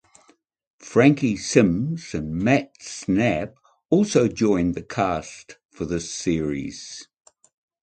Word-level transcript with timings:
Frankie 0.79 1.37
Sims 1.37 2.15
and 2.15 2.33
Matt 2.35 2.81
Snape 2.81 3.51
also 3.91 4.27
joined 4.27 4.73
the 4.73 4.81
cast 4.81 5.59
for 5.69 5.85
this 5.85 6.11
series. 6.11 7.07